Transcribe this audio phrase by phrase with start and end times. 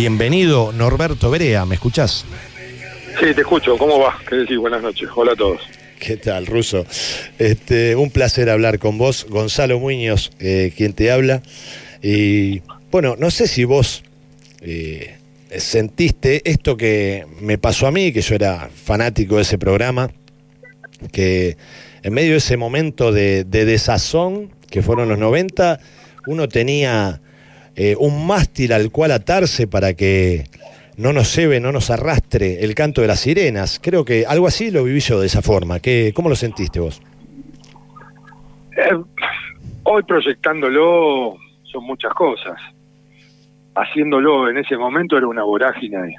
[0.00, 2.24] Bienvenido, Norberto Berea, ¿me escuchás?
[3.20, 3.76] Sí, te escucho.
[3.76, 4.16] ¿Cómo va?
[4.26, 4.56] ¿Qué decís?
[4.56, 5.10] Buenas noches.
[5.14, 5.60] Hola a todos.
[5.98, 6.86] ¿Qué tal, Ruso?
[7.38, 11.42] Este, un placer hablar con vos, Gonzalo Muñoz, eh, quien te habla.
[12.02, 14.02] Y bueno, no sé si vos
[14.62, 15.18] eh,
[15.54, 20.10] sentiste esto que me pasó a mí, que yo era fanático de ese programa,
[21.12, 21.58] que
[22.02, 25.78] en medio de ese momento de, de desazón, que fueron los 90,
[26.26, 27.20] uno tenía
[27.82, 30.44] eh, un mástil al cual atarse para que
[30.98, 33.80] no nos lleve, no nos arrastre el canto de las sirenas.
[33.82, 35.80] Creo que algo así lo viví yo de esa forma.
[35.80, 37.00] ¿Qué, ¿Cómo lo sentiste vos?
[38.76, 38.94] Eh,
[39.84, 42.60] hoy proyectándolo son muchas cosas.
[43.74, 46.16] Haciéndolo en ese momento era una vorágine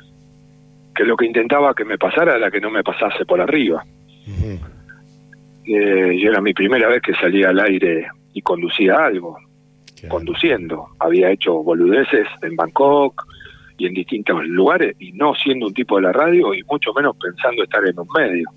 [0.95, 3.86] que lo que intentaba que me pasara era que no me pasase por arriba.
[5.66, 9.38] eh, yo era mi primera vez que salía al aire y conducía algo,
[10.02, 10.16] claro.
[10.16, 10.88] conduciendo.
[11.00, 13.26] Había hecho boludeces en Bangkok,
[13.82, 17.18] y en distintos lugares y no siendo un tipo de la radio y mucho menos
[17.18, 18.48] pensando estar en un medio.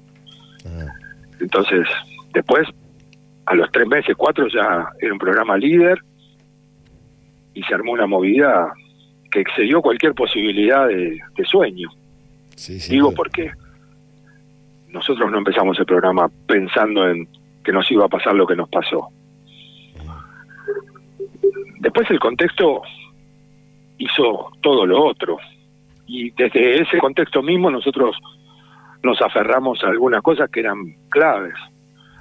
[0.66, 0.92] Ah.
[1.40, 1.88] Entonces,
[2.34, 2.68] después,
[3.46, 5.98] a los tres meses, cuatro, ya era un programa líder
[7.54, 8.70] y se armó una movida
[9.30, 11.88] que excedió cualquier posibilidad de, de sueño.
[12.56, 13.50] Sí, sí, Digo porque
[14.88, 17.26] nosotros no empezamos el programa pensando en
[17.64, 19.08] que nos iba a pasar lo que nos pasó.
[21.84, 22.80] Después el contexto
[23.98, 25.36] hizo todo lo otro.
[26.06, 28.16] Y desde ese contexto mismo nosotros
[29.02, 30.78] nos aferramos a algunas cosas que eran
[31.10, 31.52] claves.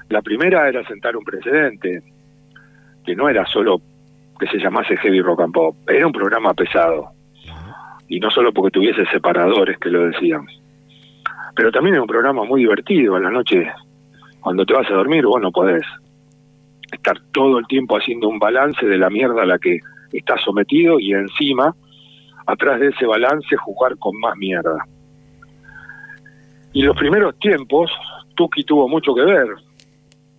[0.09, 2.03] La primera era sentar un precedente,
[3.05, 3.79] que no era solo
[4.37, 7.11] que se llamase Heavy Rock and Pop, era un programa pesado.
[8.09, 10.45] Y no solo porque tuviese separadores que lo decían.
[11.55, 13.15] Pero también era un programa muy divertido.
[13.15, 13.65] A la noche,
[14.41, 15.85] cuando te vas a dormir, vos no podés
[16.93, 19.79] estar todo el tiempo haciendo un balance de la mierda a la que
[20.11, 21.75] está sometido y encima,
[22.45, 24.85] atrás de ese balance, jugar con más mierda.
[26.73, 27.91] Y los primeros tiempos,
[28.35, 29.47] Tuki tuvo mucho que ver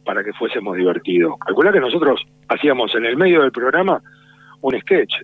[0.04, 1.34] para que fuésemos divertidos.
[1.38, 4.02] Calculá que nosotros hacíamos en el medio del programa
[4.60, 5.14] un sketch.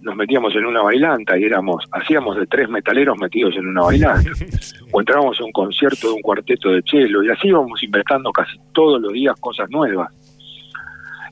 [0.00, 4.30] Nos metíamos en una bailanta y éramos, hacíamos de tres metaleros metidos en una bailanta.
[4.92, 8.58] o entrábamos a un concierto de un cuarteto de chelo y así íbamos inventando casi
[8.72, 10.12] todos los días cosas nuevas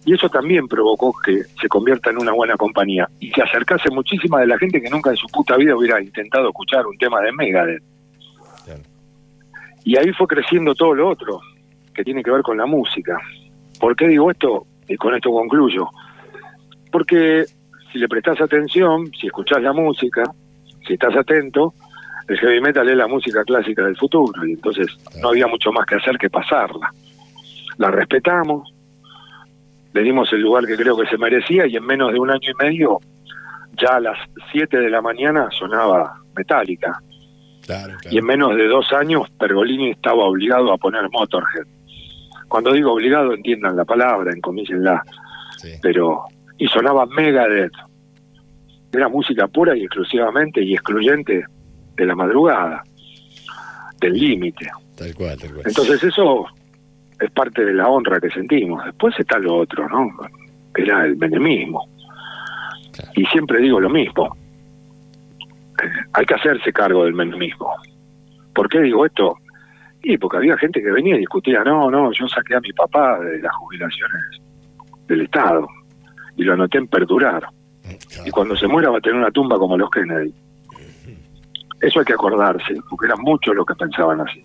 [0.04, 4.40] y eso también provocó que se convierta en una buena compañía y que acercase muchísima
[4.40, 7.32] de la gente que nunca en su puta vida hubiera intentado escuchar un tema de
[7.32, 7.82] Megadeth.
[8.64, 8.82] Claro.
[9.84, 11.40] Y ahí fue creciendo todo lo otro,
[11.94, 13.16] que tiene que ver con la música.
[13.78, 14.66] ¿Por qué digo esto?
[14.88, 15.88] Y con esto concluyo.
[16.90, 17.44] Porque
[17.92, 20.24] si le prestas atención, si escuchás la música,
[20.86, 21.74] si estás atento,
[22.28, 24.86] el heavy metal es la música clásica del futuro y entonces
[25.20, 26.92] no había mucho más que hacer que pasarla.
[27.78, 28.72] La respetamos,
[29.92, 32.50] le dimos el lugar que creo que se merecía y en menos de un año
[32.50, 33.00] y medio,
[33.80, 34.18] ya a las
[34.52, 36.14] 7 de la mañana sonaba.
[36.34, 37.98] Claro, claro.
[38.10, 41.66] Y en menos de dos años Pergolini estaba obligado a poner Motorhead.
[42.48, 45.02] Cuando digo obligado, entiendan la palabra, encomíllenla.
[45.58, 45.72] Sí.
[45.80, 46.24] Pero,
[46.58, 47.72] y sonaba Megadeth.
[48.92, 51.44] Era música pura y exclusivamente y excluyente
[51.96, 52.82] de la madrugada,
[54.00, 54.68] del límite.
[54.96, 55.64] Tal cual, tal cual.
[55.66, 56.46] Entonces eso
[57.22, 58.84] es parte de la honra que sentimos.
[58.84, 60.10] Después está lo otro, ¿no?
[60.74, 61.88] Que era el menemismo.
[62.92, 63.12] Claro.
[63.14, 64.36] Y siempre digo lo mismo.
[65.82, 67.70] Eh, hay que hacerse cargo del menemismo.
[68.52, 69.36] ¿Por qué digo esto?
[70.02, 73.20] Y porque había gente que venía y discutía, no, no, yo saqué a mi papá
[73.20, 74.40] de las jubilaciones
[75.06, 75.68] del Estado
[76.36, 77.46] y lo anoté en perdurar.
[77.82, 78.26] Claro.
[78.26, 80.34] Y cuando se muera va a tener una tumba como los Kennedy.
[81.80, 84.42] Eso hay que acordarse, porque eran muchos los que pensaban así.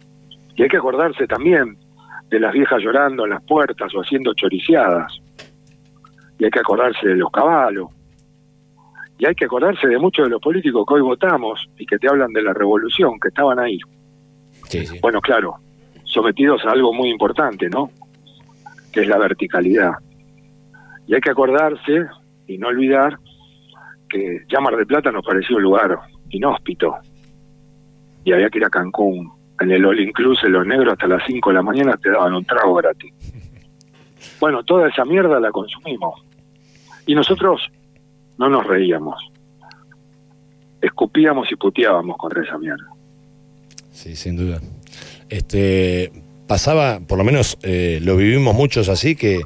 [0.55, 1.77] Y hay que acordarse también
[2.29, 5.19] de las viejas llorando en las puertas o haciendo choriciadas.
[6.39, 7.87] Y hay que acordarse de los caballos.
[9.17, 12.07] Y hay que acordarse de muchos de los políticos que hoy votamos y que te
[12.07, 13.79] hablan de la revolución, que estaban ahí.
[14.65, 14.99] Sí, sí.
[15.01, 15.55] Bueno, claro,
[16.03, 17.89] sometidos a algo muy importante, ¿no?
[18.91, 19.93] Que es la verticalidad.
[21.07, 22.07] Y hay que acordarse
[22.47, 23.17] y no olvidar
[24.09, 25.97] que ya Mar del Plata nos pareció un lugar
[26.29, 26.95] inhóspito.
[28.23, 29.31] Y había que ir a Cancún.
[29.59, 32.45] En el All Inclusive, los negros hasta las 5 de la mañana te daban un
[32.45, 33.13] trago gratis.
[34.39, 36.21] Bueno, toda esa mierda la consumimos.
[37.07, 37.59] Y nosotros
[38.37, 39.15] no nos reíamos.
[40.81, 42.85] Escupíamos y puteábamos contra esa mierda.
[43.91, 44.59] Sí, sin duda.
[45.29, 46.11] Este
[46.47, 49.41] pasaba, por lo menos eh, lo vivimos muchos así, que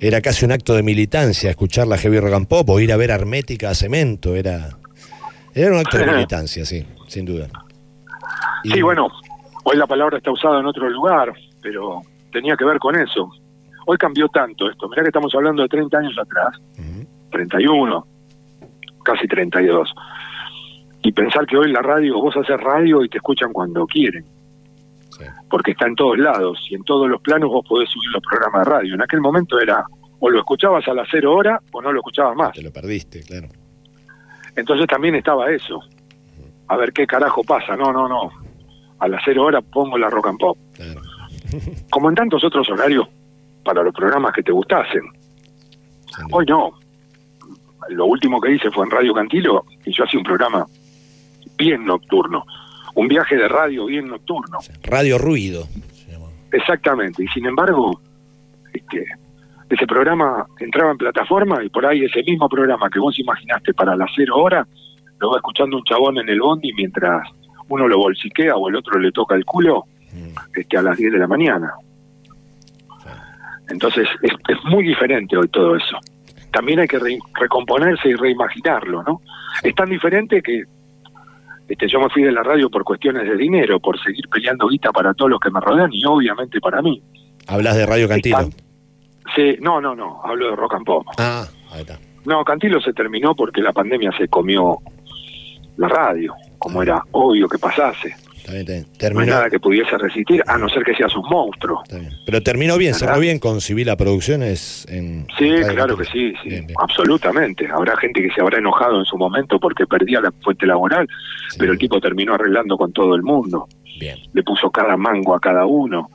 [0.00, 2.96] era casi un acto de militancia escuchar la heavy rock and pop o ir a
[2.96, 4.76] ver Hermética a Cemento, era,
[5.54, 7.48] era un acto de militancia, sí, sin duda.
[8.64, 9.08] Y- Sí, bueno,
[9.64, 12.00] hoy la palabra está usada en otro lugar, pero
[12.32, 13.30] tenía que ver con eso.
[13.86, 14.88] Hoy cambió tanto esto.
[14.88, 17.06] Mirá que estamos hablando de 30 años atrás, Ujú.
[17.30, 18.06] 31,
[19.04, 19.92] casi 32.
[21.04, 24.24] y pensar que hoy la radio, vos haces radio y te escuchan cuando quieren.
[25.50, 28.64] Porque está en todos lados y en todos los planos vos podés subir los programas
[28.64, 28.94] de radio.
[28.94, 29.84] En aquel momento era
[30.20, 32.52] o lo escuchabas a las cero hora o no lo escuchabas más.
[32.52, 33.48] Te lo perdiste, claro.
[34.56, 35.80] Entonces también estaba eso.
[36.68, 37.76] A ver qué carajo pasa.
[37.76, 38.30] No, no, no.
[39.02, 40.56] A las cero hora pongo la rock and pop.
[41.90, 43.08] Como en tantos otros horarios
[43.64, 45.02] para los programas que te gustasen.
[46.30, 46.78] Hoy no.
[47.88, 50.64] Lo último que hice fue en Radio Cantilo y yo hacía un programa
[51.58, 52.44] bien nocturno.
[52.94, 54.58] Un viaje de radio bien nocturno.
[54.84, 55.66] Radio Ruido.
[56.52, 57.24] Exactamente.
[57.24, 58.00] Y sin embargo,
[58.72, 59.04] este,
[59.68, 63.96] ese programa entraba en plataforma y por ahí ese mismo programa que vos imaginaste para
[63.96, 64.68] las cero horas,
[65.18, 67.26] lo va escuchando un chabón en el bondi mientras
[67.68, 69.84] uno lo bolsiquea o el otro le toca el culo
[70.54, 71.72] este, a las 10 de la mañana.
[73.68, 75.98] Entonces es, muy diferente hoy todo eso.
[76.52, 77.00] También hay que
[77.40, 79.22] recomponerse y reimaginarlo, ¿no?
[79.62, 80.64] Es tan diferente que
[81.68, 84.92] este, yo me fui de la radio por cuestiones de dinero, por seguir peleando guita
[84.92, 87.02] para todos los que me rodean y obviamente para mí.
[87.46, 88.50] Hablas de Radio Cantilo.
[89.34, 91.06] Sí, no, no, no, hablo de rock and pop.
[91.18, 91.98] Ah, ahí está.
[92.24, 94.78] No, Cantilo se terminó porque la pandemia se comió
[95.76, 98.14] la radio, como era obvio que pasase.
[98.36, 99.14] Está bien, Terminó...
[99.14, 101.80] No hay nada que pudiese resistir, a no ser que seas un monstruo.
[101.82, 102.12] Está bien.
[102.24, 104.86] Pero terminó bien, cerró bien con Civila Producciones.
[104.88, 106.66] En, sí, claro que sí, sí.
[106.80, 107.68] absolutamente.
[107.68, 111.08] Habrá gente que se habrá enojado en su momento porque perdía la fuente laboral,
[111.58, 113.68] pero el tipo terminó arreglando con todo el mundo.
[113.98, 114.18] Bien.
[114.32, 116.08] Le puso cada mango a cada uno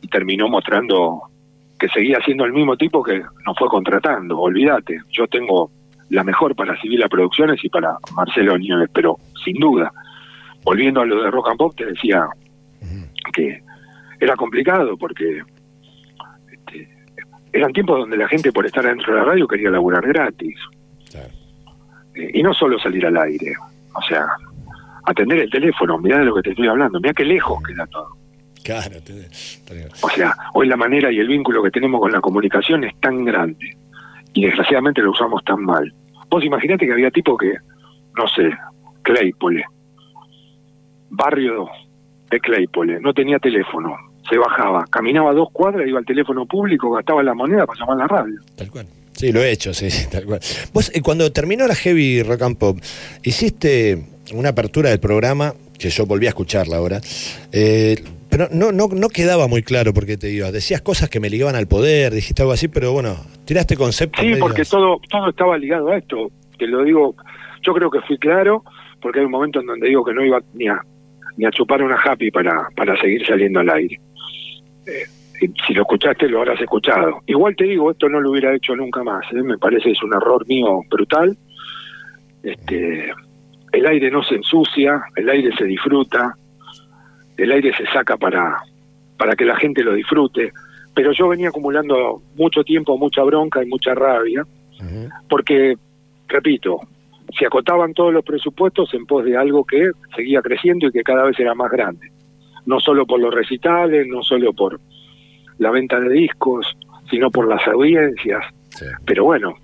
[0.00, 1.22] y terminó mostrando
[1.78, 4.38] que seguía siendo el mismo tipo que nos fue contratando.
[4.38, 5.70] Olvídate, yo tengo
[6.10, 9.92] la mejor para Civil Producciones y para Marcelo Nieves, pero sin duda,
[10.62, 12.26] volviendo a lo de Rock and Pop, te decía
[13.32, 13.62] que
[14.20, 15.42] era complicado porque
[16.50, 16.88] este,
[17.52, 20.58] eran tiempos donde la gente por estar dentro de la radio quería laburar gratis.
[22.14, 23.54] Eh, y no solo salir al aire,
[23.94, 24.26] o sea,
[25.04, 28.16] atender el teléfono, mirá de lo que te estoy hablando, mirá qué lejos queda todo.
[28.62, 28.96] Claro.
[30.02, 33.24] O sea, hoy la manera y el vínculo que tenemos con la comunicación es tan
[33.24, 33.76] grande
[34.34, 35.92] y desgraciadamente lo usamos tan mal.
[36.28, 37.54] Vos imaginate que había tipo que,
[38.16, 38.50] no sé,
[39.02, 39.64] Claypole,
[41.10, 41.68] barrio
[42.30, 43.94] de Claypole, no tenía teléfono,
[44.28, 47.98] se bajaba, caminaba dos cuadras, iba al teléfono público, gastaba la moneda para llamar a
[48.00, 48.40] la radio.
[48.56, 48.86] Tal cual.
[49.12, 50.40] Sí, lo he hecho, sí, tal cual.
[50.72, 52.78] Vos, eh, cuando terminó la Heavy Rock and Pop,
[53.22, 57.00] hiciste una apertura del programa, que yo volví a escucharla ahora,
[57.52, 61.28] eh, pero no, no, no quedaba muy claro porque te digo, decías cosas que me
[61.28, 64.24] ligaban al poder, dijiste algo así, pero bueno, tiraste conceptos.
[64.24, 66.30] Sí, porque todo, todo estaba ligado a esto.
[66.58, 67.14] Te lo digo,
[67.60, 68.64] yo creo que fui claro,
[69.02, 70.80] porque hay un momento en donde digo que no iba ni a,
[71.36, 74.00] ni a chupar una happy para, para seguir saliendo al aire.
[74.86, 77.20] Eh, si lo escuchaste, lo habrás escuchado.
[77.26, 79.24] Igual te digo, esto no lo hubiera hecho nunca más.
[79.32, 79.42] ¿eh?
[79.42, 81.36] Me parece es un error mío brutal.
[82.44, 83.12] Este,
[83.72, 86.36] el aire no se ensucia, el aire se disfruta
[87.36, 88.62] el aire se saca para,
[89.16, 90.52] para que la gente lo disfrute.
[90.94, 94.46] Pero yo venía acumulando mucho tiempo, mucha bronca y mucha rabia,
[95.28, 95.76] porque,
[96.28, 96.80] repito,
[97.38, 101.24] se acotaban todos los presupuestos en pos de algo que seguía creciendo y que cada
[101.24, 102.10] vez era más grande.
[102.66, 104.80] No solo por los recitales, no solo por
[105.58, 106.76] la venta de discos,
[107.10, 108.44] sino por las audiencias.
[109.04, 109.54] Pero bueno,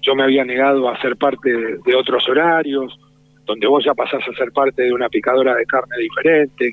[0.00, 2.98] yo me había negado a ser parte de otros horarios,
[3.44, 6.72] donde vos ya pasás a ser parte de una picadora de carne diferente,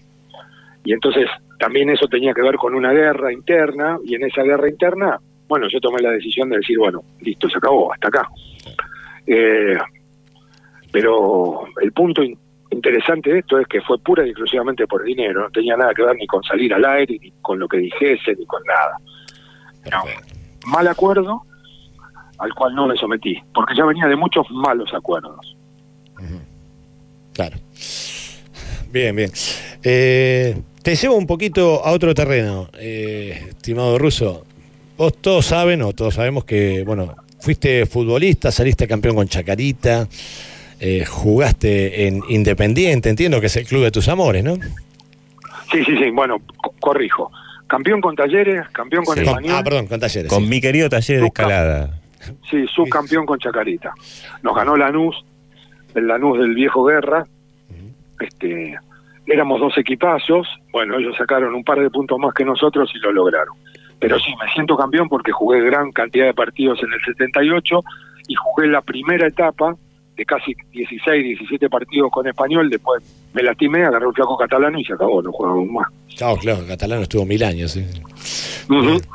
[0.84, 1.28] y entonces
[1.60, 5.68] también eso tenía que ver con una guerra interna, y en esa guerra interna, bueno,
[5.68, 8.30] yo tomé la decisión de decir, bueno, listo, se acabó, hasta acá.
[9.26, 9.78] Eh,
[10.92, 12.22] pero el punto
[12.72, 16.04] interesante de esto es que fue pura y exclusivamente por dinero, no tenía nada que
[16.04, 20.04] ver ni con salir al aire, ni con lo que dijese, ni con nada.
[20.66, 21.44] mal acuerdo
[22.38, 25.58] al cual no me sometí, porque ya venía de muchos malos acuerdos.
[27.34, 27.58] Claro.
[28.92, 29.32] Bien, bien.
[29.84, 34.46] Eh, te llevo un poquito a otro terreno, eh, estimado Ruso.
[34.98, 40.08] Vos todos saben, o todos sabemos que, bueno, fuiste futbolista, saliste campeón con Chacarita,
[40.80, 44.56] eh, jugaste en Independiente, entiendo que es el club de tus amores, ¿no?
[45.72, 46.42] Sí, sí, sí, bueno,
[46.80, 47.32] corrijo.
[47.68, 49.54] Campeón con Talleres, campeón con Español.
[49.56, 50.30] Ah, perdón, con Talleres.
[50.30, 52.00] Con mi querido Taller de Escalada.
[52.50, 53.94] Sí, subcampeón con Chacarita.
[54.42, 55.24] Nos ganó Lanús,
[55.94, 57.26] el Lanús del viejo Guerra.
[58.20, 58.78] Este,
[59.28, 63.12] éramos dos equipazos, bueno, ellos sacaron un par de puntos más que nosotros y lo
[63.12, 63.56] lograron.
[64.00, 67.84] Pero sí, me siento campeón porque jugué gran cantidad de partidos en el 78
[68.28, 69.76] y jugué la primera etapa
[70.20, 73.02] de casi 16, 17 partidos con español, después
[73.34, 75.88] me lastimé, agarré un flaco catalano y se acabó, no jugamos más.
[76.18, 77.78] Claro, claro, catalano estuvo mil años.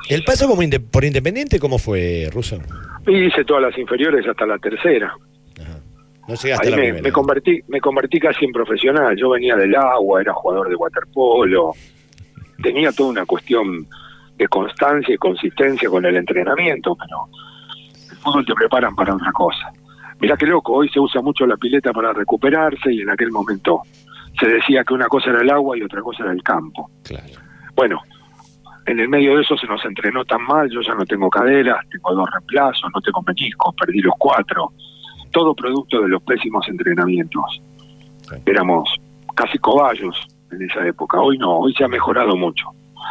[0.09, 2.59] ¿El paso como por Independiente cómo fue, Ruso?
[3.07, 5.15] Hice todas las inferiores hasta la tercera.
[6.27, 7.03] No llegaste Ahí a la me, primera.
[7.03, 9.15] me convertí, me convertí casi en profesional.
[9.15, 11.73] Yo venía del agua, era jugador de waterpolo,
[12.63, 13.87] tenía toda una cuestión
[14.39, 17.29] de constancia y consistencia con el entrenamiento, pero
[18.11, 19.71] el fútbol te preparan para otra cosa.
[20.25, 23.83] Mirá qué loco, hoy se usa mucho la pileta para recuperarse y en aquel momento
[24.41, 26.91] se decía que una cosa era el agua y otra cosa era el campo.
[27.03, 27.27] Claro.
[27.77, 28.01] Bueno,
[28.87, 31.77] en el medio de eso se nos entrenó tan mal, yo ya no tengo caderas,
[31.91, 34.73] tengo dos reemplazos, no tengo meniscos, perdí los cuatro,
[35.31, 37.61] todo producto de los pésimos entrenamientos.
[38.23, 38.37] Sí.
[38.47, 38.99] Éramos
[39.35, 42.65] casi cobayos en esa época, hoy no, hoy se ha mejorado mucho.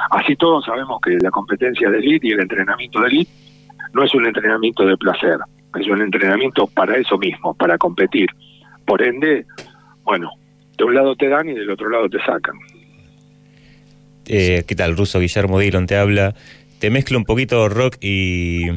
[0.09, 3.31] Así todos sabemos que la competencia de elite y el entrenamiento de elite
[3.93, 5.37] no es un entrenamiento de placer,
[5.79, 8.27] es un entrenamiento para eso mismo, para competir.
[8.85, 9.45] Por ende,
[10.03, 10.29] bueno,
[10.77, 12.55] de un lado te dan y del otro lado te sacan.
[14.25, 14.95] Eh, ¿Qué tal?
[14.95, 16.35] Ruso Guillermo Dillon te habla.
[16.79, 18.67] Te mezclo un poquito rock y,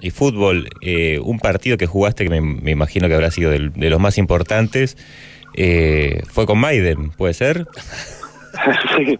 [0.00, 0.68] y fútbol.
[0.80, 4.00] Eh, un partido que jugaste que me, me imagino que habrá sido del- de los
[4.00, 4.96] más importantes.
[5.54, 7.66] eh, fue con Maiden, ¿puede ser?
[8.96, 9.18] sí,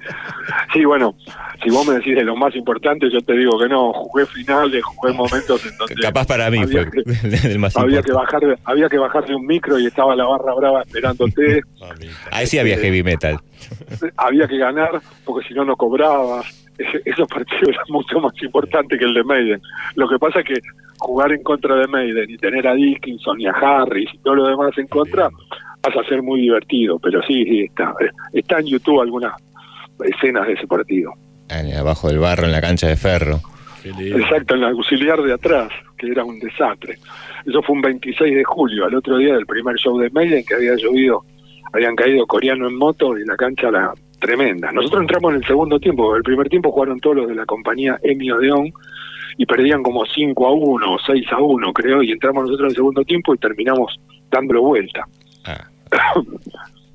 [0.73, 1.15] sí, bueno,
[1.62, 4.83] si vos me decís de lo más importante, yo te digo que no, jugué finales,
[4.85, 8.89] jugué momentos en donde Capaz para mí había fue que, más había que bajar había
[8.89, 11.62] que bajar de un micro y estaba la barra brava esperándote,
[12.31, 13.39] Ahí sí había heavy metal.
[14.17, 16.47] había que ganar porque si no no cobrabas.
[16.79, 19.61] Ese- Esos partidos eran mucho más importantes que el de Maiden.
[19.95, 20.55] Lo que pasa es que
[20.99, 24.49] jugar en contra de Maiden y tener a Dickinson y a Harris y todo lo
[24.49, 25.29] demás en contra,
[25.83, 26.99] vas a ser muy divertido.
[26.99, 27.93] Pero sí, sí, está,
[28.33, 29.35] está en YouTube algunas
[30.05, 31.12] escenas de ese partido.
[31.51, 33.41] Ah, Abajo del barro en la cancha de ferro.
[33.85, 36.99] Exacto, en el auxiliar de atrás, que era un desastre.
[37.45, 40.55] Eso fue un 26 de julio, al otro día del primer show de Maiden, que
[40.55, 41.25] había llovido,
[41.73, 44.71] habían caído coreano en moto y la cancha era tremenda.
[44.71, 47.99] Nosotros entramos en el segundo tiempo, el primer tiempo jugaron todos los de la compañía
[48.03, 48.73] Emi Odeón
[49.37, 52.71] y perdían como 5 a 1 o 6 a 1, creo, y entramos nosotros en
[52.71, 53.99] el segundo tiempo y terminamos
[54.31, 55.07] dándolo vuelta.
[55.45, 55.69] Ah,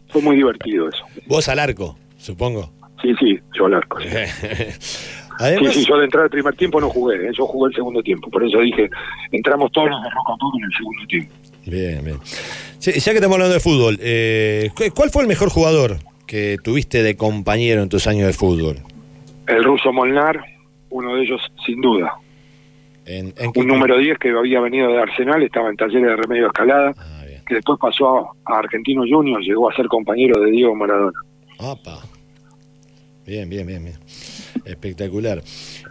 [0.09, 1.03] Fue muy divertido eso.
[1.25, 2.71] Vos al arco, supongo.
[3.01, 3.99] Sí, sí, yo al arco.
[4.01, 4.07] sí.
[5.39, 7.31] Además, Sí, sí, yo de entrar el primer tiempo no jugué, ¿eh?
[7.37, 8.27] yo jugué el segundo tiempo.
[8.31, 8.89] Por eso dije,
[9.31, 11.33] entramos todos los de Roca en el segundo tiempo.
[11.67, 12.17] Bien, bien.
[12.79, 16.57] Sí, ya que estamos hablando de fútbol, eh, ¿cu- ¿cuál fue el mejor jugador que
[16.63, 18.77] tuviste de compañero en tus años de fútbol?
[19.45, 20.43] El ruso Molnar,
[20.89, 22.13] uno de ellos sin duda.
[23.05, 26.93] En, Un número 10 que había venido de Arsenal, estaba en talleres de remedio escalada,
[26.97, 27.16] Ah.
[27.47, 31.19] Que después pasó a, Argentino Juniors, llegó a ser compañero de Diego Maradona.
[31.59, 31.99] Apa.
[33.25, 33.97] Bien, bien, bien, bien.
[34.63, 35.43] Espectacular.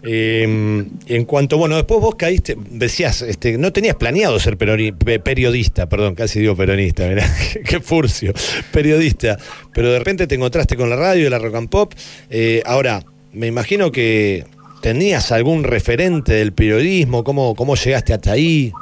[0.02, 5.88] Eh, en cuanto, bueno, después vos caíste, decías, este, no tenías planeado ser peroni- periodista,
[5.88, 7.26] perdón, casi digo peronista, mirá,
[7.66, 8.32] qué furcio,
[8.72, 9.38] periodista,
[9.72, 11.92] pero de repente te encontraste con la radio, la rock and pop.
[12.30, 14.44] Eh, ahora, me imagino que
[14.80, 18.72] tenías algún referente del periodismo, ¿cómo, cómo llegaste hasta ahí?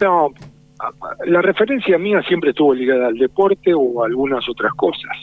[0.00, 0.30] No,
[1.26, 5.16] la referencia mía siempre estuvo ligada al deporte o a algunas otras cosas.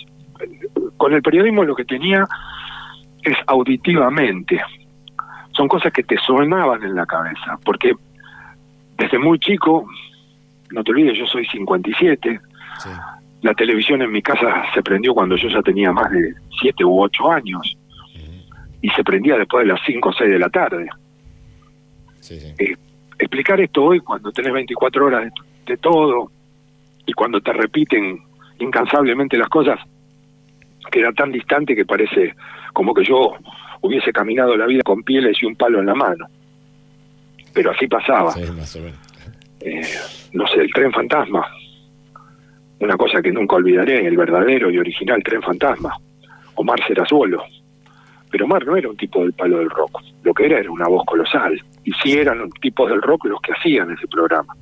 [0.98, 2.28] Con el periodismo lo que tenía
[3.24, 4.62] es auditivamente.
[5.52, 7.94] Son cosas que te sonaban en la cabeza, porque
[8.98, 9.88] desde muy chico,
[10.72, 12.40] no te olvides, yo soy 57,
[12.78, 12.90] Sí.
[13.42, 17.02] la televisión en mi casa se prendió cuando yo ya tenía más de 7 u
[17.02, 17.76] 8 años
[18.82, 20.88] y se prendía después de las 5 o 6 de la tarde.
[22.22, 22.36] Sí.
[22.58, 22.76] Eh,
[23.18, 25.34] explicar esto hoy cuando tenés 24 horas
[25.70, 26.32] de, de todo
[27.06, 28.20] y cuando te repiten
[28.60, 29.80] incansablemente las cosas,
[30.92, 32.36] queda tan distante que parece
[32.74, 33.34] como que yo
[33.82, 36.26] hubiese caminado la vida con pieles y un palo en la mano.
[37.54, 38.32] Pero así pasaba.
[38.32, 39.00] Sí, más o menos.
[39.62, 39.82] Eh,
[40.34, 41.46] no sé, el tren fantasma.
[42.80, 45.92] Una cosa que nunca olvidaré, el verdadero y original tren fantasma.
[46.56, 47.44] Omar Serazuelo.
[48.30, 50.02] Pero Omar no era un tipo del palo del rock.
[50.24, 51.60] Lo que era era una voz colosal.
[51.84, 54.54] Y sí eran los tipos del rock los que hacían ese programa.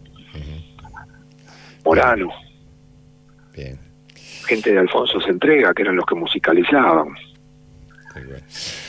[1.87, 2.29] Morano,
[3.55, 3.79] Bien.
[4.45, 7.15] gente de Alfonso se entrega, que eran los que musicalizaban.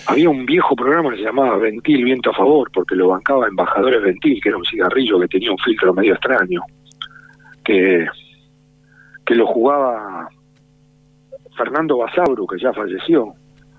[0.07, 4.03] Había un viejo programa que se llamaba Ventil, Viento a Favor, porque lo bancaba Embajadores
[4.03, 6.63] Ventil, que era un cigarrillo que tenía un filtro medio extraño,
[7.63, 8.07] que,
[9.25, 10.29] que lo jugaba
[11.57, 13.33] Fernando Basauro, que ya falleció,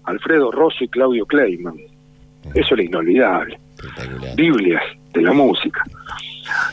[0.06, 1.76] Alfredo Rosso y Claudio Kleiman.
[2.54, 3.60] Eso era inolvidable.
[4.36, 4.84] Biblias
[5.14, 5.84] de la música.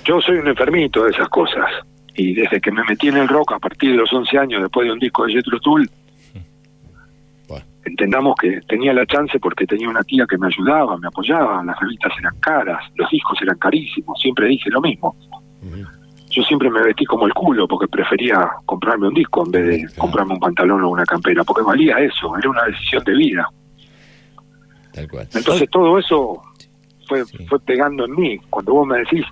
[0.05, 1.69] Yo soy un enfermito de esas cosas.
[2.16, 4.87] Y desde que me metí en el rock a partir de los 11 años, después
[4.87, 5.88] de un disco de Jethro Tull,
[7.49, 7.64] Bueno.
[7.85, 11.78] entendamos que tenía la chance porque tenía una tía que me ayudaba, me apoyaba, las
[11.78, 15.14] revistas eran caras, los discos eran carísimos, siempre dije lo mismo.
[16.30, 19.78] Yo siempre me vestí como el culo porque prefería comprarme un disco en vez de
[19.87, 19.94] Claro.
[19.99, 23.49] comprarme un pantalón o una campera, porque valía eso, era una decisión de vida.
[24.92, 25.28] Tal cual.
[25.35, 26.42] Entonces todo eso
[27.06, 27.46] fue, Sí.
[27.46, 28.38] fue pegando en mí.
[28.50, 29.25] Cuando vos me decís,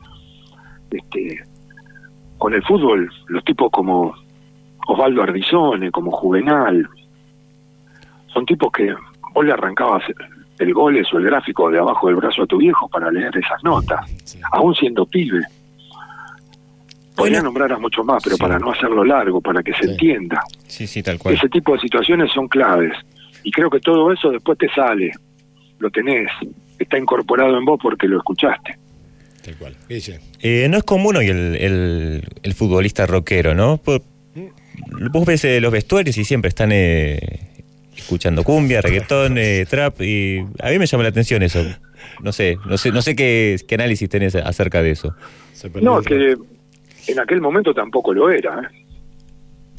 [0.90, 1.44] este,
[2.38, 4.14] con el fútbol, los tipos como
[4.86, 6.88] Osvaldo Ardizone, como Juvenal,
[8.32, 8.94] son tipos que
[9.32, 10.02] vos le arrancabas
[10.58, 13.62] el goles o el gráfico de abajo del brazo a tu viejo para leer esas
[13.62, 14.00] notas,
[14.52, 15.40] aún siendo pibe.
[17.16, 20.42] Podría nombrar a mucho más, pero para no hacerlo largo, para que se entienda.
[20.66, 21.34] Sí, sí, tal cual.
[21.34, 22.92] Ese tipo de situaciones son claves.
[23.44, 25.12] Y creo que todo eso después te sale,
[25.78, 26.28] lo tenés,
[26.78, 28.78] está incorporado en vos porque lo escuchaste.
[29.44, 29.76] Tal cual.
[29.88, 33.80] Eh, no es común hoy el, el, futbolista rockero, ¿no?
[34.34, 35.10] Mm.
[35.12, 37.50] Vos ves eh, los vestuarios y siempre están eh,
[37.96, 39.36] escuchando cumbia, reggaetón,
[39.68, 41.62] trap, y a mí me llama la atención eso.
[42.22, 45.14] No sé, no sé, no sé qué, qué análisis tenés acerca de eso.
[45.80, 46.36] No, que
[47.08, 48.60] en aquel momento tampoco lo era.
[48.60, 48.84] ¿eh?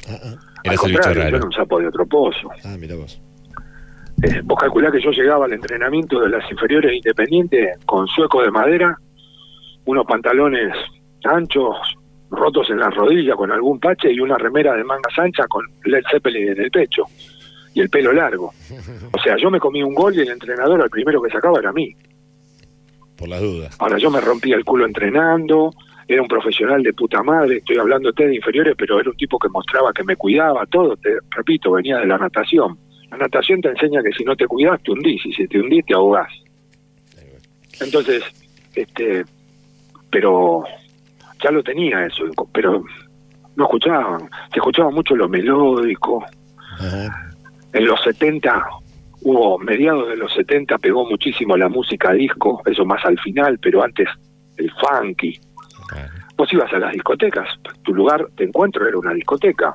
[0.08, 0.34] Ah, ah.
[0.64, 2.50] Al contrario, yo era un sapo de otro pozo.
[2.64, 3.20] Ah, mira vos.
[4.22, 8.50] Eh, vos calculás que yo llegaba al entrenamiento de las inferiores independientes con sueco de
[8.50, 8.98] madera,
[9.86, 10.74] unos pantalones
[11.24, 11.76] anchos,
[12.30, 16.02] rotos en la rodilla con algún pache y una remera de mangas anchas con Led
[16.10, 17.04] Zeppelin en el pecho
[17.74, 18.52] y el pelo largo.
[19.12, 21.70] O sea, yo me comí un gol y el entrenador al primero que sacaba era
[21.70, 21.94] a mí.
[23.16, 23.76] Por las dudas.
[23.78, 25.70] Ahora yo me rompía el culo entrenando,
[26.08, 29.48] era un profesional de puta madre, estoy hablando de inferiores, pero era un tipo que
[29.48, 32.78] mostraba que me cuidaba, todo, te repito, venía de la natación.
[33.10, 35.84] La natación te enseña que si no te cuidas te hundís, y si te hundís
[35.84, 36.32] te ahogás.
[37.80, 38.22] Entonces,
[38.74, 39.24] este,
[40.10, 40.64] pero
[41.42, 42.84] ya lo tenía eso, pero
[43.56, 46.24] no escuchaban, se escuchaba mucho lo melódico.
[47.72, 48.66] En los 70
[49.22, 53.82] hubo, mediados de los 70 pegó muchísimo la música disco, eso más al final, pero
[53.82, 54.08] antes
[54.56, 55.38] el funky,
[56.36, 57.48] Vos ibas a las discotecas,
[57.82, 59.74] tu lugar de encuentro era una discoteca.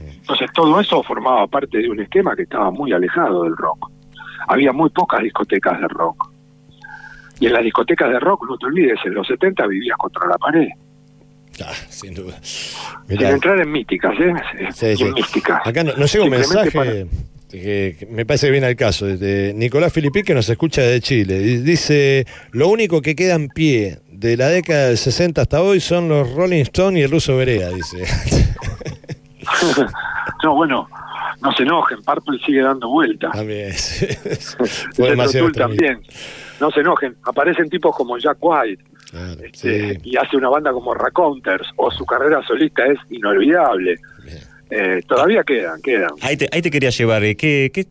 [0.00, 3.90] Entonces todo eso formaba parte de un esquema que estaba muy alejado del rock.
[4.46, 6.27] Había muy pocas discotecas de rock.
[7.40, 10.38] Y en las discotecas de rock, no te olvides, en los 70 vivías contra la
[10.38, 10.68] pared.
[11.64, 12.38] Ah, sin duda.
[12.42, 14.94] Sin entrar en míticas, ¿eh?
[14.96, 15.60] Sí, Místicas.
[15.66, 17.06] Acá no, llega un mensaje
[17.50, 21.38] que, me parece que viene al caso, de Nicolás Filipín, que nos escucha de Chile.
[21.38, 26.08] Dice, lo único que queda en pie de la década del 60 hasta hoy son
[26.08, 28.04] los Rolling Stones y el ruso Berea, dice.
[30.44, 30.88] no, bueno,
[31.40, 33.32] no se enojen, Purple sigue dando vueltas.
[33.32, 33.72] También.
[34.94, 36.00] Fue demasiado también.
[36.60, 38.82] No se enojen, aparecen tipos como Jack White.
[39.42, 43.96] Este, y hace una banda como Raconters o su carrera solista es inolvidable.
[44.70, 46.10] Eh, todavía quedan, quedan.
[46.20, 47.24] Ahí te, ahí te quería llevar.
[47.24, 47.86] Eh, ¿Qué, qué,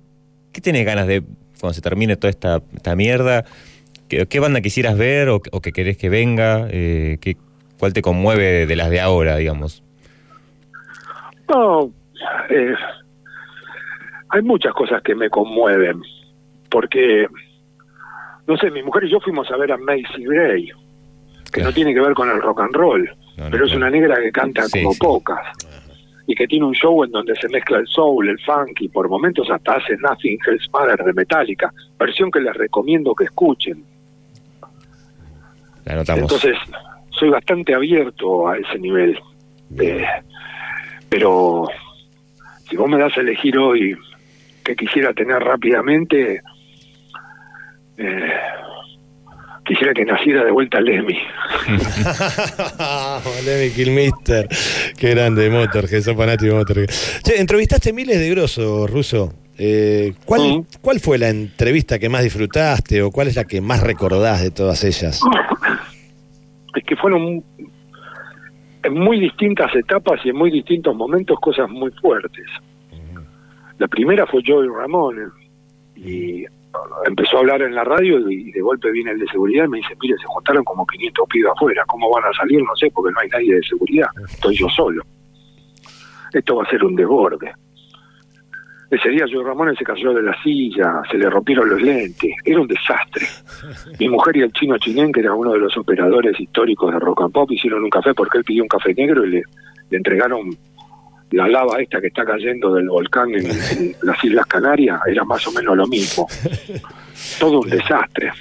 [0.51, 1.23] qué tenés ganas de,
[1.59, 3.45] cuando se termine toda esta, esta mierda?
[4.07, 6.67] ¿Qué, banda quisieras ver o, o que querés que venga?
[6.69, 7.35] Eh, ¿qué,
[7.79, 9.83] ¿Cuál te conmueve de las de ahora, digamos?
[11.49, 11.91] No,
[12.49, 12.73] eh,
[14.29, 16.01] hay muchas cosas que me conmueven.
[16.69, 17.27] Porque,
[18.47, 20.71] no sé, mi mujer y yo fuimos a ver a Macy Gray,
[21.51, 23.09] que no tiene que ver con el rock and roll,
[23.51, 25.45] pero es una negra que canta como pocas.
[26.29, 29.07] Y que tiene un show en donde se mezcla el soul, el funk y por
[29.07, 33.81] momentos hasta hace Nothing Else Matter de Metallica, versión que les recomiendo que escuchen.
[35.85, 36.57] Entonces,
[37.11, 39.17] soy bastante abierto a ese nivel.
[39.79, 40.05] Eh,
[41.07, 41.65] pero
[42.69, 43.97] si vos me das a elegir hoy
[44.65, 46.41] que quisiera tener rápidamente,
[47.97, 48.29] eh,
[49.65, 51.17] quisiera que naciera de vuelta Lemmy.
[53.45, 54.47] Lemmy Kilmister,
[54.97, 56.85] qué grande Motor, que sos fanático de Motor.
[56.87, 59.33] Che, entrevistaste miles de grosos, Ruso.
[59.59, 63.81] Eh, ¿cuál, ¿Cuál fue la entrevista que más disfrutaste o cuál es la que más
[63.81, 65.21] recordás de todas ellas?
[66.75, 67.43] Es que fueron
[68.83, 72.45] en muy distintas etapas y en muy distintos momentos cosas muy fuertes.
[73.79, 75.33] La primera fue Joey Ramón
[75.95, 76.45] y
[77.05, 79.77] empezó a hablar en la radio y de golpe viene el de seguridad y me
[79.77, 82.61] dice, mire, se juntaron como 500 pibes afuera, ¿cómo van a salir?
[82.61, 85.03] No sé, porque no hay nadie de seguridad, estoy yo solo.
[86.33, 87.53] Esto va a ser un desborde.
[88.89, 92.61] Ese día Joe Ramón se cayó de la silla, se le rompieron los lentes, era
[92.61, 93.27] un desastre.
[93.99, 97.23] Mi mujer y el chino Chinén, que era uno de los operadores históricos de Rock
[97.23, 99.43] and Pop, hicieron un café porque él pidió un café negro y le
[99.91, 100.57] entregaron
[101.31, 103.47] la lava esta que está cayendo del volcán en,
[104.01, 106.27] las Islas Canarias era más o menos lo mismo.
[107.39, 108.31] Todo un desastre.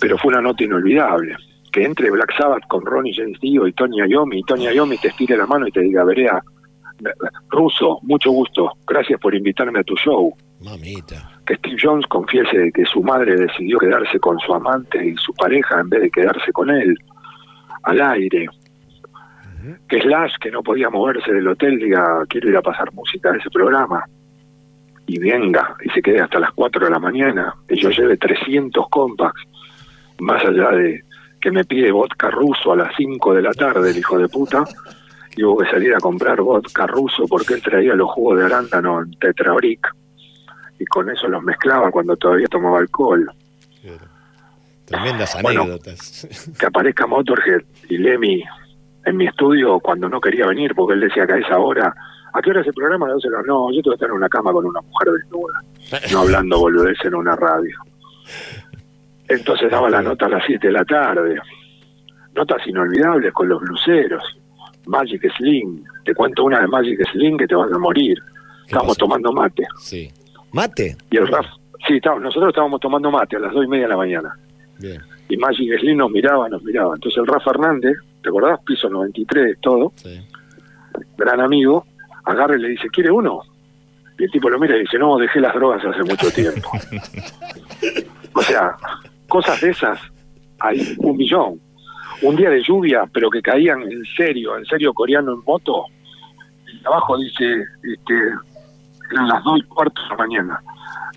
[0.00, 1.36] Pero fue una nota inolvidable.
[1.70, 5.08] Que entre Black Sabbath con Ronnie James Dio y Tony Iommi, y Tony Iommi te
[5.08, 6.42] estire la mano y te diga, Verea,
[7.48, 10.34] Ruso, mucho gusto, gracias por invitarme a tu show.
[10.60, 11.40] Mamita.
[11.46, 15.80] Que Steve Jones confiese que su madre decidió quedarse con su amante y su pareja
[15.80, 16.96] en vez de quedarse con él.
[17.84, 18.48] Al aire
[19.88, 23.36] que Slash, que no podía moverse del hotel, diga, quiero ir a pasar música a
[23.36, 24.04] ese programa.
[25.06, 28.88] Y venga, y se quede hasta las 4 de la mañana, y yo lleve 300
[28.88, 29.42] compacts,
[30.20, 31.02] más allá de
[31.40, 34.64] ¿qué me pide vodka ruso a las 5 de la tarde, el hijo de puta?
[35.36, 39.02] Y hubo que salir a comprar vodka ruso porque él traía los jugos de arándano
[39.02, 39.88] en tetrabric
[40.78, 43.30] y con eso los mezclaba cuando todavía tomaba alcohol.
[44.84, 46.54] Tremendas anécdotas.
[46.58, 48.44] que aparezca Motorhead y Lemmy
[49.04, 51.94] en mi estudio cuando no quería venir porque él decía que a esa hora
[52.34, 53.08] ¿A qué hora es el programa?
[53.08, 55.62] No, yo tengo que estar en una cama con una mujer desnuda,
[56.12, 57.76] no hablando boludez en una radio.
[59.28, 61.38] Entonces daba la nota a las 7 de la tarde.
[62.34, 64.22] Notas inolvidables con los bluseros.
[64.86, 65.84] Magic Sling.
[66.04, 68.18] Te cuento una de Magic Sling que te vas a morir.
[68.64, 69.64] Estábamos tomando mate.
[69.78, 70.10] Sí.
[70.52, 70.96] ¿Mate?
[71.10, 71.46] Y el Raf.
[71.86, 74.38] Sí, nosotros estábamos tomando mate a las dos y media de la mañana.
[74.78, 75.00] Bien.
[75.28, 76.94] Y Magic Sling nos miraba, nos miraba.
[76.94, 78.60] Entonces el Rafa Fernández, ¿te acordás?
[78.64, 79.92] Piso 93, todo.
[79.96, 80.20] Sí.
[81.16, 81.86] Gran amigo.
[82.24, 83.40] Agarra y le dice, ¿quiere uno?
[84.18, 86.70] Y el tipo lo mira y dice, no, dejé las drogas hace mucho tiempo.
[88.34, 88.76] o sea,
[89.28, 89.98] cosas de esas
[90.60, 91.60] hay un millón.
[92.22, 95.86] Un día de lluvia, pero que caían en serio, en serio coreano en moto.
[96.72, 98.14] Y abajo dice, este,
[99.10, 100.62] eran las dos y cuarto de la mañana.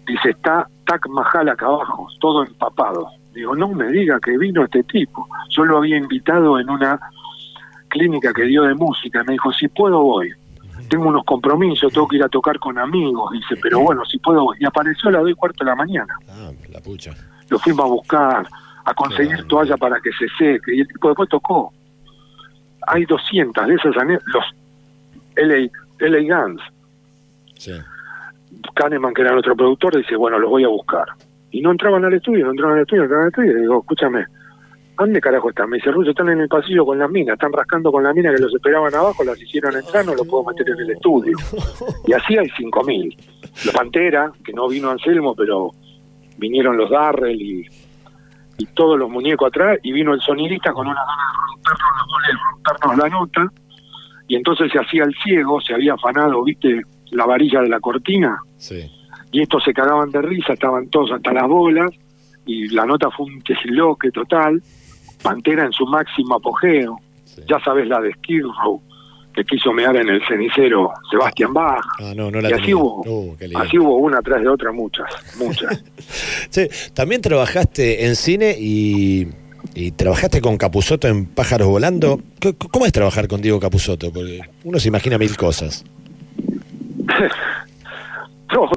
[0.08, 3.08] Dice, está Tac Mahal acá abajo, todo empapado.
[3.36, 5.28] Digo, no me diga que vino este tipo.
[5.50, 7.00] Yo lo había invitado en una
[7.90, 9.24] clínica que dio de música.
[9.24, 10.32] Me dijo, si puedo voy.
[10.90, 13.32] Tengo unos compromisos, tengo que ir a tocar con amigos.
[13.32, 14.58] Dice, pero bueno, si puedo voy.
[14.60, 16.16] Y apareció a las dos y cuarto de la mañana.
[16.30, 17.14] Ah, la pucha
[17.50, 18.48] lo fuimos a buscar,
[18.86, 21.74] a conseguir toalla para que se seque, y el tipo después tocó.
[22.88, 23.96] Hay 200 de esas
[24.26, 24.46] los
[25.36, 25.70] LA,
[26.00, 26.62] LA Guns.
[27.58, 27.72] Sí.
[28.74, 31.08] Kahneman, que era nuestro productor, dice, bueno, los voy a buscar.
[31.56, 33.58] Y no entraban al estudio, no entraban al estudio, no entraban al estudio.
[33.58, 34.26] Y digo, escúchame,
[34.98, 35.70] ¿dónde carajo están?
[35.70, 38.36] Me dice, Russo, están en el pasillo con las minas, están rascando con la mina
[38.36, 41.38] que los esperaban abajo, las hicieron entrar, no los puedo meter en el estudio.
[42.08, 43.68] Y así hay 5.000.
[43.68, 45.72] La Pantera, que no vino Anselmo, pero
[46.38, 47.66] vinieron los Darrell y,
[48.58, 51.24] y todos los muñecos atrás, y vino el sonidista con una gana
[52.28, 53.54] de rompernos rompernos la nota,
[54.28, 58.40] y entonces se hacía el ciego, se había afanado, viste, la varilla de la cortina,
[58.58, 58.92] sí.
[59.36, 61.92] Y estos se cagaban de risa, estaban todos hasta las bolas,
[62.46, 64.64] y la nota fue un que total,
[65.22, 66.98] Pantera en su máximo apogeo,
[67.46, 68.82] ya sabes la de Skid Row,
[69.34, 71.84] que quiso mear en el cenicero Sebastián Bach.
[72.00, 75.06] Ah, no, no la y así hubo, uh, así hubo una tras de otra, muchas,
[75.38, 75.84] muchas.
[76.50, 79.28] sí, también trabajaste en cine y,
[79.98, 82.22] trabajaste con Capusoto en Pájaros Volando.
[82.72, 84.14] ¿Cómo es trabajar con Diego Capusoto?
[84.14, 85.84] Porque uno se imagina mil cosas.
[88.54, 88.70] no,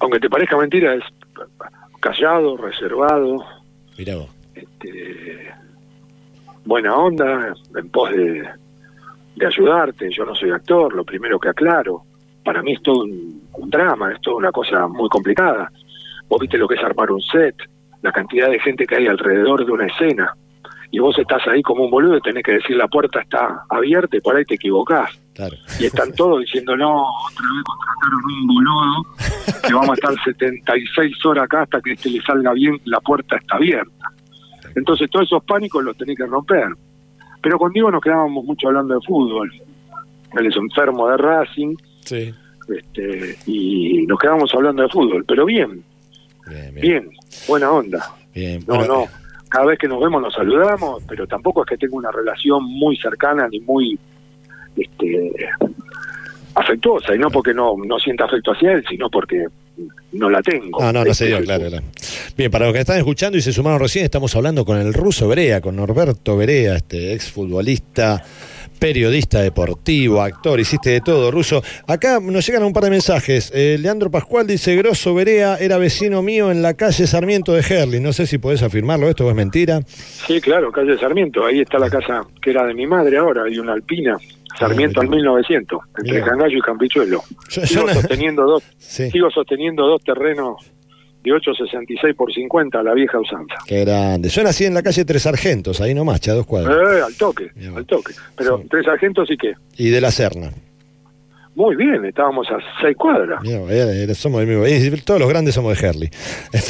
[0.00, 1.04] aunque te parezca mentira, es
[2.00, 3.44] callado, reservado.
[3.98, 4.14] Mirá
[4.54, 5.52] Este,
[6.64, 8.48] buena onda, en pos de
[9.40, 12.02] de ayudarte, yo no soy actor, lo primero que aclaro,
[12.44, 15.70] para mí es todo un, drama, es toda una cosa muy complicada.
[16.28, 17.54] Vos viste lo que es armar un set,
[18.02, 20.34] la cantidad de gente que hay alrededor de una escena,
[20.90, 24.16] y vos estás ahí como un boludo y tenés que decir la puerta está abierta
[24.16, 25.18] y por ahí te equivocás.
[25.78, 29.06] Y están todos diciendo, no, otra vez contrataron un boludo,
[29.66, 33.36] que vamos a estar 76 horas acá hasta que este le salga bien, la puerta
[33.36, 34.12] está abierta.
[34.74, 36.68] Entonces todos esos pánicos los tenés que romper.
[37.42, 39.52] Pero contigo nos quedábamos mucho hablando de fútbol.
[40.38, 41.74] Él es enfermo de Racing.
[42.04, 42.34] Sí.
[42.68, 45.82] Este, y nos quedábamos hablando de fútbol, pero bien.
[46.74, 47.08] Bien,
[47.48, 48.14] buena onda.
[48.34, 48.62] Bien.
[48.66, 49.04] No, no.
[49.48, 52.96] Cada vez que nos vemos nos saludamos, pero tampoco es que tenga una relación muy
[52.96, 53.98] cercana ni muy
[54.76, 55.32] este,
[56.54, 59.46] afectuosa, y no porque no, no sienta afecto hacia él, sino porque
[60.12, 60.80] no la tengo.
[60.80, 61.68] No, no, no se dio, claro,
[62.36, 65.28] Bien, para los que están escuchando y se sumaron recién, estamos hablando con el ruso
[65.28, 68.22] Berea, con Norberto Berea, este exfutbolista,
[68.80, 71.62] periodista deportivo, actor, hiciste de todo, ruso.
[71.86, 73.52] Acá nos llegan un par de mensajes.
[73.54, 78.00] Eh, Leandro Pascual dice, Grosso Berea era vecino mío en la calle Sarmiento de Herli.
[78.00, 79.80] No sé si podés afirmarlo, esto es mentira.
[79.86, 81.44] Sí, claro, calle Sarmiento.
[81.44, 84.16] Ahí está la casa que era de mi madre ahora, hay una alpina.
[84.58, 87.22] Sarmiento al 1900, entre Cangallo y Campichuelo.
[87.48, 90.56] sigo, sosteniendo dos, sigo sosteniendo dos terrenos
[91.22, 93.56] de 8.66 por 50 la vieja usanza.
[93.66, 94.30] Qué grande.
[94.30, 96.76] Suena así en la calle Tres Sargentos, ahí nomás, a dos cuadras.
[96.76, 98.14] Eh, al toque, al toque.
[98.36, 99.54] Pero Tres Sargentos y qué.
[99.76, 100.50] Y de la Serna.
[101.54, 103.42] Muy bien, estábamos a seis cuadras.
[104.14, 104.42] somos
[105.04, 106.10] todos los grandes somos de Herley.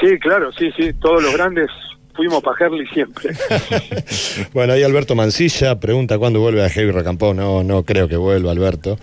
[0.00, 0.92] Sí, claro, sí, sí.
[0.94, 1.68] Todos los grandes
[2.14, 3.30] fuimos para Herley siempre.
[4.52, 7.34] bueno, ahí Alberto Mancilla pregunta cuándo vuelve a Heavy Racampó.
[7.34, 8.98] No, no creo que vuelva, Alberto.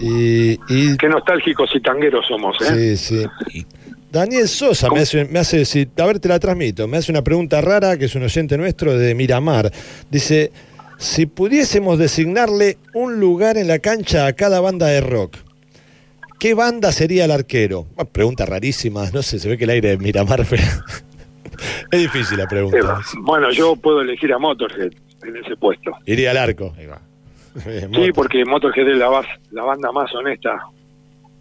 [0.00, 0.56] Y,
[0.96, 2.96] Qué nostálgicos y tangueros somos, ¿eh?
[2.96, 3.66] Sí, sí.
[4.10, 7.60] Daniel Sosa me hace, me hace a ver, te la transmito, me hace una pregunta
[7.60, 9.72] rara, que es un oyente nuestro de Miramar.
[10.08, 10.52] Dice,
[10.98, 15.38] si pudiésemos designarle un lugar en la cancha a cada banda de rock,
[16.38, 17.86] ¿qué banda sería el arquero?
[18.12, 20.46] pregunta rarísima, no sé, se ve que el aire de Miramar...
[21.90, 23.00] Es difícil la pregunta.
[23.18, 25.92] Bueno, yo puedo elegir a Motorhead en ese puesto.
[26.06, 26.74] Iría al arco.
[27.54, 30.60] Sí, porque Motorhead es la, la banda más honesta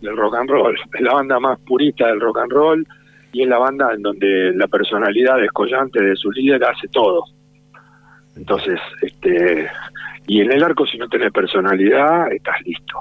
[0.02, 2.88] del rock and roll, es la banda más purista del rock and roll
[3.32, 7.24] y es la banda en donde la personalidad descollante de su líder hace todo.
[8.36, 9.68] Entonces, este,
[10.28, 12.96] y en el arco si no tenés personalidad, estás listo,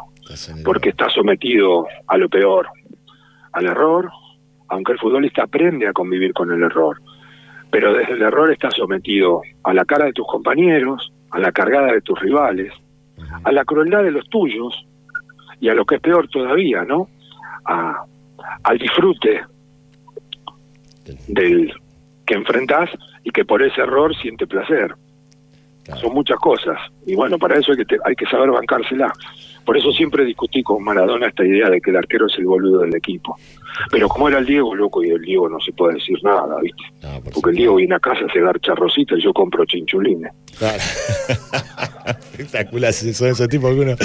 [0.64, 2.68] porque estás sometido a lo peor,
[3.53, 4.11] al error,
[4.73, 6.99] aunque el futbolista aprende a convivir con el error,
[7.71, 11.93] pero desde el error estás sometido a la cara de tus compañeros, a la cargada
[11.93, 12.73] de tus rivales,
[13.45, 14.87] a la crueldad de los tuyos
[15.61, 17.09] y a lo que es peor todavía, ¿no?
[17.67, 18.05] A,
[18.65, 19.43] al disfrute
[21.29, 21.71] del
[22.27, 22.89] que enfrentás
[23.25, 24.95] y que por ese error siente placer.
[26.01, 26.79] Son muchas cosas.
[27.05, 29.13] Y bueno, para eso hay que, hay que saber bancársela.
[29.64, 32.81] Por eso siempre discutí con Maradona esta idea de que el arquero es el boludo
[32.81, 33.37] del equipo.
[33.90, 36.83] Pero como era el Diego, loco, y el Diego no se puede decir nada, ¿viste?
[37.33, 40.31] Porque el Diego viene a casa a cegar charrosita y yo compro chinchulines.
[40.59, 40.79] Claro.
[42.07, 43.96] Espectacular, son esos tipos que uno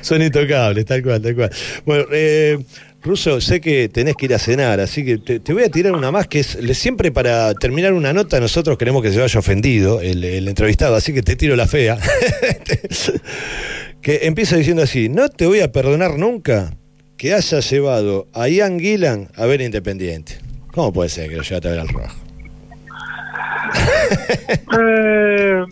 [0.00, 1.50] son intocables, tal cual, tal cual.
[1.84, 2.58] Bueno, eh,
[3.02, 6.12] Ruso, sé que tenés que ir a cenar, así que te, voy a tirar una
[6.12, 8.38] más que es siempre para terminar una nota.
[8.38, 11.98] Nosotros queremos que se vaya ofendido el, entrevistado, así que te tiro la fea.
[14.02, 16.70] que empieza diciendo así: No te voy a perdonar nunca
[17.16, 20.38] que hayas llevado a Ian Gillan a ver Independiente.
[20.72, 22.16] ¿Cómo puede ser que lo llevaste a ver al rojo?
[24.78, 25.62] Eh,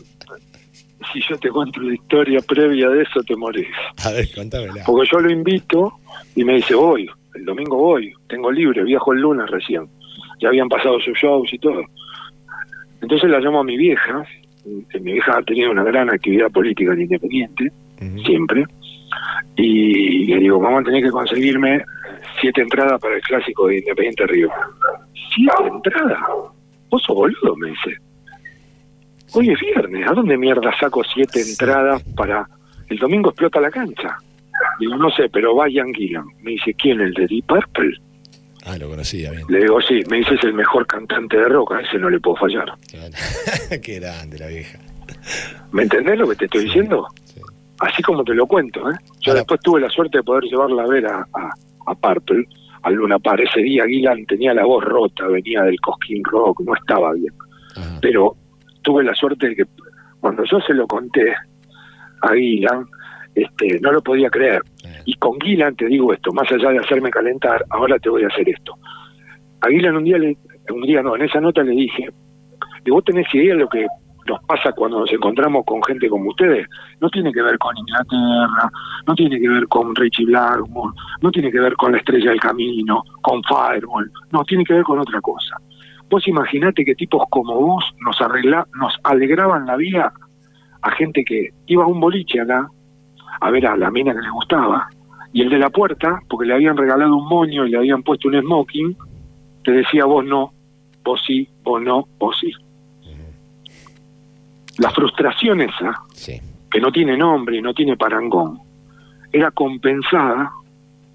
[1.13, 3.67] si yo te cuento la historia previa de eso, te morís.
[4.05, 4.85] A ver, contámela.
[4.87, 5.93] Porque yo lo invito
[6.37, 9.89] y me dice, voy, el domingo voy, tengo libre, viajo el lunes recién.
[10.41, 11.83] Ya habían pasado sus shows y todo.
[13.03, 14.25] Entonces la llamo a mi vieja,
[14.65, 17.73] mi vieja ha tenido una gran actividad política en Independiente,
[18.25, 18.65] siempre,
[19.57, 21.85] y le digo, vamos a tener que conseguirme
[22.41, 24.51] siete entradas para el clásico de Independiente Río.
[25.35, 26.19] ¿Siete entradas?
[26.89, 27.57] ¿Vos sos boludo?
[27.57, 27.97] Me dice.
[29.33, 32.49] Hoy es viernes, ¿a dónde mierda saco siete entradas para...
[32.89, 34.17] El domingo explota la cancha.
[34.81, 36.25] Digo, no sé, pero vayan Gillan.
[36.43, 37.01] Me dice, ¿quién?
[37.01, 37.97] ¿El de Deep Purple?
[38.67, 39.45] Ah, lo conocía bien.
[39.49, 42.19] Le digo, sí, me dice, es el mejor cantante de rock, a ese no le
[42.19, 42.73] puedo fallar.
[43.83, 44.79] Qué grande la vieja.
[45.71, 47.07] ¿Me entendés lo que te estoy diciendo?
[47.81, 48.95] Así como te lo cuento, ¿eh?
[49.21, 51.27] Yo después tuve la suerte de poder llevarla a ver a,
[51.87, 52.47] a, Purple,
[52.83, 53.41] al Luna Par.
[53.41, 57.33] Ese día Gillan tenía la voz rota, venía del Cosquín Rock, no estaba bien.
[58.03, 58.37] Pero
[58.83, 59.65] tuve la suerte de que
[60.21, 61.33] cuando yo se lo conté
[62.23, 62.85] a Gillan,
[63.35, 64.63] este, no lo podía creer.
[65.07, 68.29] Y con Gillan te digo esto, más allá de hacerme calentar, ahora te voy a
[68.29, 68.75] hacer esto.
[69.63, 70.37] A Gillan un día, le,
[70.71, 72.11] un día no, en esa nota le dije,
[72.91, 73.87] vos tenés idea de lo que
[74.27, 76.67] nos pasa cuando nos encontramos con gente como ustedes,
[77.01, 78.71] no tiene que ver con Inglaterra,
[79.07, 82.41] no tiene que ver con Richie Blackmore, no tiene que ver con la Estrella del
[82.41, 85.57] Camino, con Fireball, no, tiene que ver con otra cosa.
[86.09, 90.13] Vos imaginate que tipos como vos nos, arregla, nos alegraban la vida
[90.83, 92.69] a gente que iba a un boliche acá
[93.41, 94.89] a ver a la mina que le gustaba,
[95.33, 98.29] y el de la puerta, porque le habían regalado un moño y le habían puesto
[98.29, 98.97] un smoking,
[99.65, 100.53] te decía vos no,
[101.05, 102.53] vos sí, vos no, vos sí.
[104.81, 106.03] La frustración esa,
[106.71, 108.59] que no tiene nombre y no tiene parangón,
[109.31, 110.51] era compensada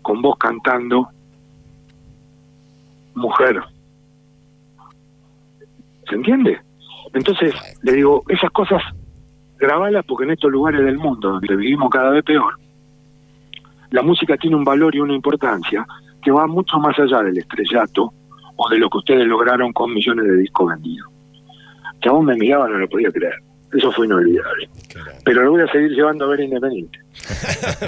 [0.04, 1.10] con vos cantando
[3.16, 3.60] mujer.
[6.08, 6.62] ¿Se entiende?
[7.16, 8.84] Entonces, le digo, esas cosas
[9.58, 12.60] grabalas porque en estos lugares del mundo donde vivimos cada vez peor,
[13.90, 15.88] la música tiene un valor y una importancia
[16.22, 18.14] que va mucho más allá del estrellato
[18.58, 21.10] o de lo que ustedes lograron con millones de discos vendidos.
[22.00, 23.45] Que aún me miraba no lo podía creer.
[23.76, 24.70] Eso fue inolvidable.
[25.24, 27.00] Pero lo voy a seguir llevando a ver Independiente.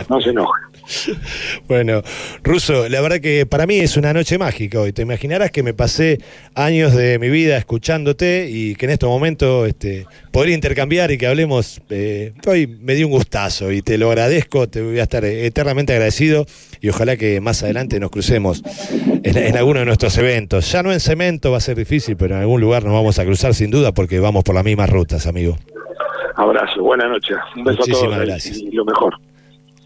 [0.10, 0.62] No se enoje.
[1.68, 2.02] Bueno,
[2.44, 4.94] Ruso, la verdad que para mí es una noche mágica hoy.
[4.94, 6.20] Te imaginarás que me pasé
[6.56, 11.28] años de mi vida escuchándote y que en este momento este, poder intercambiar y que
[11.28, 15.26] hablemos, eh, hoy me dio un gustazo y te lo agradezco, te voy a estar
[15.26, 16.46] eternamente agradecido
[16.80, 18.64] y ojalá que más adelante nos crucemos
[19.24, 20.72] en, en alguno de nuestros eventos.
[20.72, 23.26] Ya no en cemento va a ser difícil, pero en algún lugar nos vamos a
[23.26, 25.58] cruzar sin duda porque vamos por las mismas rutas, amigo.
[26.36, 27.36] Abrazo, buenas noches.
[27.56, 28.60] Un beso a todos gracias.
[28.60, 29.18] y lo mejor.